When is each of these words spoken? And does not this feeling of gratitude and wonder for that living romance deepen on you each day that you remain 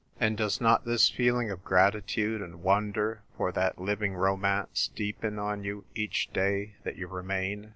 And 0.19 0.35
does 0.35 0.59
not 0.59 0.83
this 0.83 1.11
feeling 1.11 1.51
of 1.51 1.63
gratitude 1.63 2.41
and 2.41 2.63
wonder 2.63 3.21
for 3.37 3.51
that 3.51 3.79
living 3.79 4.15
romance 4.15 4.89
deepen 4.95 5.37
on 5.37 5.63
you 5.63 5.85
each 5.93 6.33
day 6.33 6.73
that 6.83 6.95
you 6.95 7.05
remain 7.07 7.69